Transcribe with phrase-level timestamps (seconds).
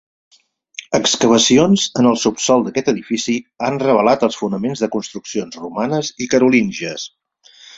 [0.99, 7.07] Excavacions en el subsòl d'aquest edifici han revelat els fonaments de construccions romanes i carolíngies.